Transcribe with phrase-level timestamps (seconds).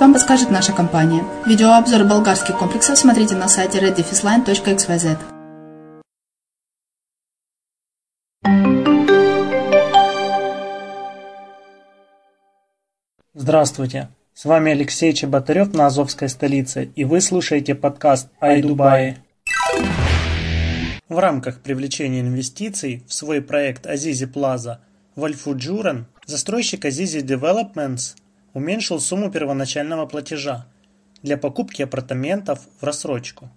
[0.00, 1.22] вам подскажет наша компания.
[1.44, 5.18] Видеообзор болгарских комплексов смотрите на сайте reddefisline.xyz.
[13.34, 14.08] Здравствуйте!
[14.32, 19.18] С вами Алексей Чеботарев на Азовской столице, и вы слушаете подкаст «Ай Дубай».
[21.08, 24.80] В рамках привлечения инвестиций в свой проект Азизи Плаза
[25.14, 28.16] в Альфуджуран застройщик Азизи Developments
[28.56, 30.66] уменьшил сумму первоначального платежа
[31.22, 33.50] для покупки апартаментов в рассрочку.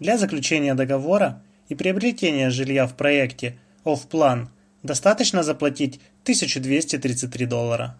[0.00, 4.46] Для заключения договора и приобретения жилья в проекте Off-Plan
[4.82, 7.98] достаточно заплатить 1233 доллара.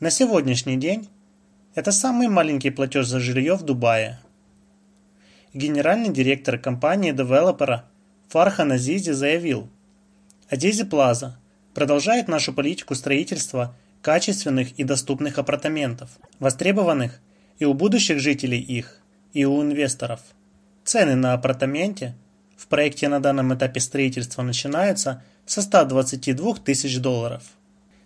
[0.00, 1.10] На сегодняшний день
[1.74, 4.18] это самый маленький платеж за жилье в Дубае.
[5.52, 7.84] Генеральный директор компании-девелопера
[8.28, 9.68] Фархан Азизи заявил,
[10.48, 11.38] Азизи Плаза
[11.74, 17.18] продолжает нашу политику строительства качественных и доступных апартаментов, востребованных
[17.58, 19.00] и у будущих жителей их,
[19.32, 20.20] и у инвесторов.
[20.84, 22.14] Цены на апартаменте
[22.56, 27.42] в проекте на данном этапе строительства начинаются со 122 тысяч долларов.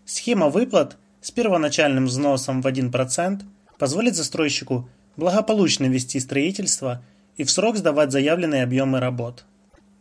[0.07, 3.43] Схема выплат с первоначальным взносом в 1%
[3.79, 4.89] позволит застройщику
[5.19, 7.05] благополучно вести строительство
[7.37, 9.45] и в срок сдавать заявленные объемы работ.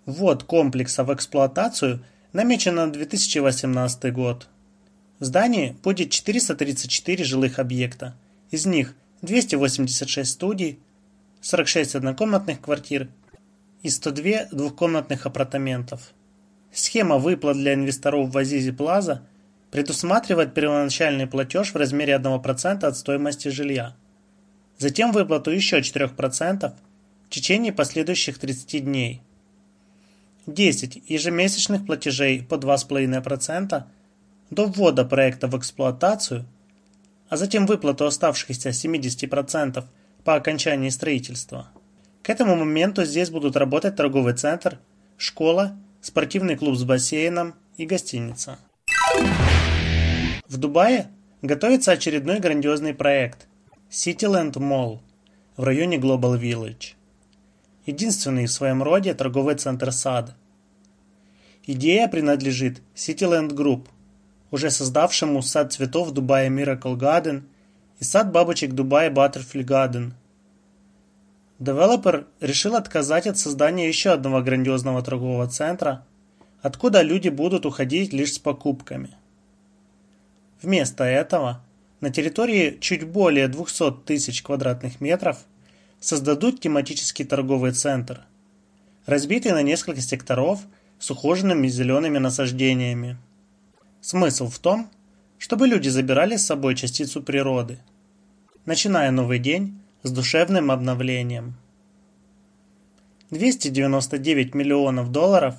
[0.06, 4.48] Ввод комплекса в эксплуатацию намечен на 2018 год.
[5.20, 8.16] В здании будет 434 жилых объекта,
[8.52, 10.80] из них 286 студий,
[11.42, 13.10] 46 однокомнатных квартир
[13.84, 16.14] и 102 двухкомнатных апартаментов.
[16.72, 19.24] Схема выплат для инвесторов в Азизи Плаза
[19.72, 23.96] предусматривает первоначальный платеж в размере 1% от стоимости жилья.
[24.78, 26.74] Затем выплату еще 4%
[27.26, 29.22] в течение последующих 30 дней–
[30.54, 33.84] 10 ежемесячных платежей по 2,5%
[34.50, 36.46] до ввода проекта в эксплуатацию,
[37.30, 39.84] а затем выплату оставшихся 70%
[40.24, 41.70] по окончании строительства.
[42.24, 44.80] К этому моменту здесь будут работать торговый центр,
[45.18, 48.60] школа, спортивный клуб с бассейном и гостиница.
[50.48, 51.08] В Дубае
[51.42, 53.48] готовится очередной грандиозный проект
[53.90, 55.00] Cityland Mall
[55.56, 56.96] в районе Global Village
[57.90, 60.36] единственный в своем роде торговый центр сада.
[61.66, 63.88] Идея принадлежит Cityland Group,
[64.52, 67.44] уже создавшему сад цветов Дубая Miracle Garden
[68.00, 70.12] и сад бабочек Дубая Butterfly Garden.
[71.60, 76.06] Девелопер решил отказать от создания еще одного грандиозного торгового центра,
[76.62, 79.16] откуда люди будут уходить лишь с покупками.
[80.62, 81.62] Вместо этого
[82.02, 85.38] на территории чуть более 200 тысяч квадратных метров–
[86.00, 88.22] создадут тематический торговый центр,
[89.06, 90.62] разбитый на несколько секторов
[90.98, 93.18] с ухоженными зелеными насаждениями.
[94.02, 94.90] Смысл в том,
[95.38, 97.80] чтобы люди забирали с собой частицу природы,
[98.66, 101.56] начиная новый день с душевным обновлением.
[103.32, 105.56] 299 миллионов долларов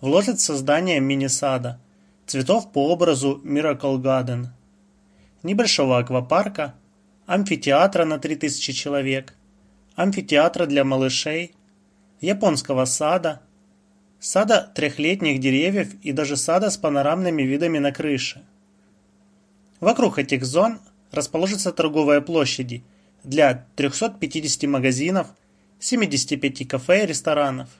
[0.00, 1.80] вложат в создание мини-сада,
[2.26, 4.48] цветов по образу Miracle Garden,
[5.42, 6.74] небольшого аквапарка,
[7.26, 9.34] амфитеатра на 3000 человек,
[9.96, 11.54] амфитеатра для малышей,
[12.20, 13.40] японского сада,
[14.20, 18.44] сада трехлетних деревьев и даже сада с панорамными видами на крыше.
[19.80, 20.78] Вокруг этих зон
[21.10, 22.84] расположатся торговые площади
[23.24, 25.28] для 350 магазинов,
[25.80, 27.70] 75 кафе и ресторанов,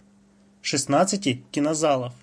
[0.63, 2.15] 16 кинозалов.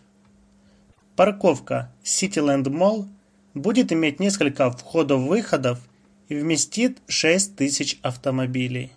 [1.16, 3.08] Парковка Cityland Mall
[3.54, 5.80] будет иметь несколько входов-выходов
[6.28, 8.92] и вместит 6 тысяч автомобилей.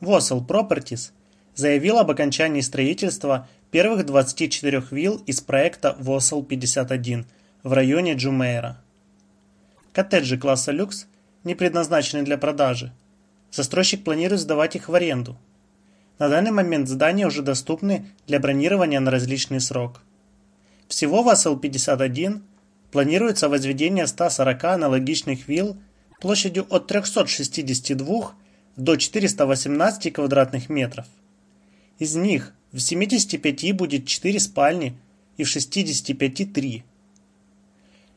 [0.00, 1.10] Воссел Properties
[1.54, 7.26] заявил об окончании строительства первых 24 вилл из проекта Воссел 51
[7.62, 8.80] в районе Джумейра.
[9.92, 11.06] Коттеджи класса люкс
[11.44, 12.92] не предназначены для продажи.
[13.50, 15.38] Застройщик планирует сдавать их в аренду.
[16.18, 20.00] На данный момент здания уже доступны для бронирования на различный срок.
[20.88, 22.42] Всего в Воссел 51
[22.92, 25.76] планируется возведение 140 аналогичных вилл
[26.20, 28.32] площадью от 362
[28.76, 31.06] до 418 квадратных метров.
[31.98, 34.96] Из них в 75 будет 4 спальни
[35.36, 36.84] и в 65 3.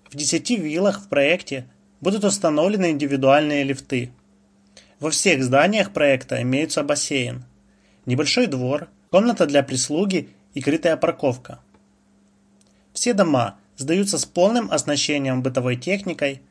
[0.09, 1.67] В 10 виллах в проекте
[2.01, 4.11] будут установлены индивидуальные лифты.
[4.99, 7.43] Во всех зданиях проекта имеются бассейн,
[8.05, 11.59] небольшой двор, комната для прислуги и крытая парковка.
[12.93, 16.41] Все дома сдаются с полным оснащением бытовой техникой.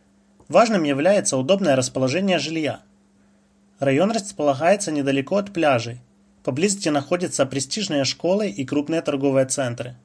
[0.48, 2.82] Важным является удобное расположение жилья–
[3.78, 6.00] Район располагается недалеко от пляжей.
[6.46, 9.96] Поблизости находятся престижные школы и крупные торговые центры.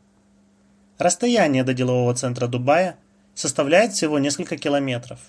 [0.97, 2.97] Расстояние до делового центра Дубая
[3.35, 5.19] составляет всего несколько километров.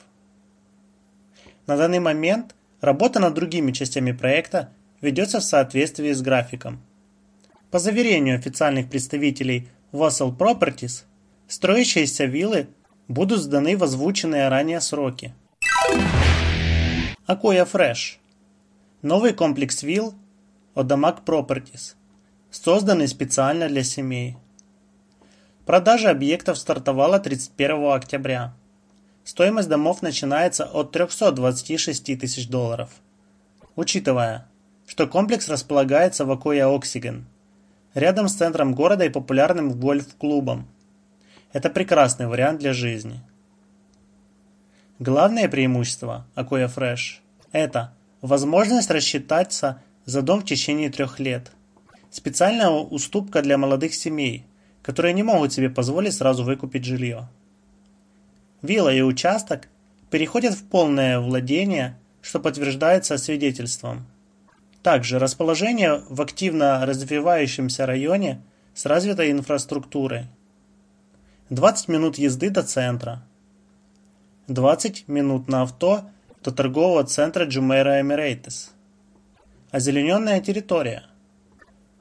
[1.66, 4.70] На данный момент работа над другими частями проекта
[5.02, 6.80] ведется в соответствии с графиком.
[7.70, 11.02] По заверению официальных представителей Wassel Properties,
[11.46, 12.68] строящиеся виллы
[13.08, 15.34] будут сданы в озвученные ранее сроки.
[17.26, 18.16] Акоя Fresh
[19.02, 20.14] Новый комплекс вилл
[20.74, 21.96] Одамак Properties
[22.50, 24.38] созданный специально для семей.
[25.66, 28.54] Продажа объектов стартовала 31 октября.
[29.22, 32.88] Стоимость домов начинается от 326 тысяч долларов.
[33.76, 34.48] Учитывая,
[34.86, 37.26] что комплекс располагается в Акоя Оксиген,
[37.92, 40.66] рядом с центром города и популярным гольф-клубом.
[41.52, 43.20] Это прекрасный вариант для жизни.
[44.98, 47.20] Главное преимущество Акоя Фреш–
[47.52, 51.52] это возможность рассчитаться за дом в течение трех лет.
[52.10, 54.46] Специальная уступка для молодых семей,
[54.82, 57.28] которые не могут себе позволить сразу выкупить жилье.
[58.60, 59.68] Вилла и участок
[60.10, 64.06] переходят в полное владение, что подтверждается свидетельством.
[64.82, 68.42] Также расположение в активно развивающемся районе
[68.74, 70.26] с развитой инфраструктурой.
[71.50, 73.22] 20 минут езды до центра.
[74.48, 76.02] 20 минут на авто
[76.42, 78.70] до торгового центра Jumeirah Emirates.
[79.72, 81.04] Озелененная территория.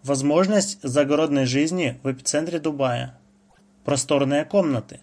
[0.04, 3.18] Возможность загородной жизни в эпицентре Дубая.
[3.86, 5.00] Просторные комнаты.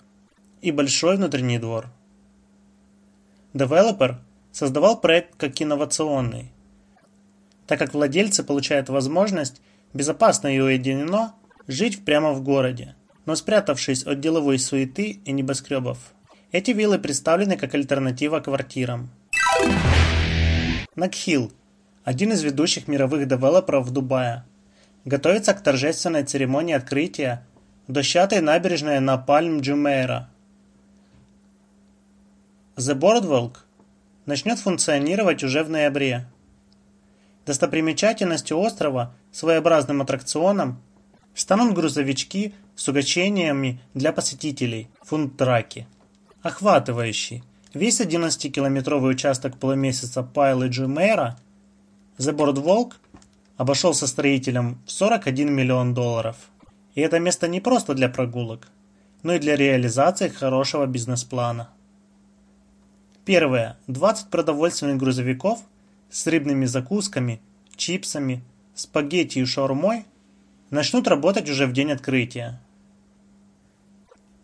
[0.61, 1.87] И большой внутренний двор.
[3.55, 4.21] Девелопер
[4.53, 6.53] создавал проект как инновационный,
[7.67, 9.63] так как владельцы получают возможность
[9.95, 11.35] безопасно и уединенно
[11.69, 16.13] жить прямо в городе, но спрятавшись от деловой суеты и небоскребов.
[16.53, 19.09] Эти виллы представлены как альтернатива квартирам.
[20.95, 21.51] Накхилл–
[22.09, 24.43] один из ведущих мировых девелоперов Дубае.
[25.05, 27.47] Готовится к торжественной церемонии открытия
[27.87, 30.31] дощатой набережной на Пальм Джумейра.
[32.77, 33.57] The Boardwalk
[34.25, 36.27] начнет функционировать уже в ноябре.
[37.45, 40.81] Достопримечательностью острова, своеобразным аттракционом,
[41.35, 45.87] станут грузовички с угощениями для посетителей– фунтраки,
[46.41, 51.38] охватывающий весь 11-километровый участок полумесяца Пайлы Джумейра,
[52.19, 52.95] The Boardwalk
[53.57, 56.37] обошелся строителям в 41 миллион долларов.
[56.97, 58.69] И это место не просто для прогулок,
[59.23, 61.71] но и для реализации хорошего бизнес-плана.
[63.25, 63.79] Первое.
[63.87, 65.61] 20 продовольственных грузовиков
[66.11, 67.41] с рыбными закусками,
[67.77, 68.43] чипсами,
[68.75, 70.05] спагетти и шаурмой
[70.71, 72.61] начнут работать уже в день открытия.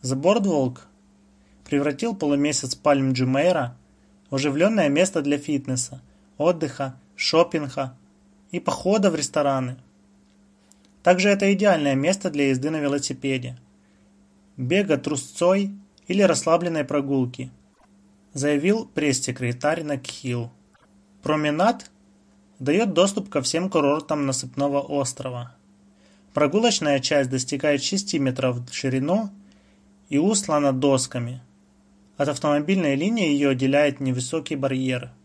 [0.02, 0.78] The Boardwalk
[1.68, 3.76] превратил полумесяц Пальм Джумейра
[4.30, 6.00] в оживленное место для фитнеса,
[6.38, 7.96] отдыха, шопинга
[8.50, 9.76] и похода в рестораны.
[11.02, 13.58] Также это идеальное место для езды на велосипеде,
[14.56, 15.72] бега трусцой
[16.06, 17.50] или расслабленной прогулки–
[18.34, 20.50] заявил пресс-секретарь Накхил.
[21.22, 21.90] Променад
[22.58, 25.54] дает доступ ко всем курортам Насыпного острова.
[26.34, 29.30] Прогулочная часть достигает 6 метров в ширину
[30.08, 31.40] и услана досками.
[32.16, 35.12] От автомобильной линии ее отделяет невысокий барьер–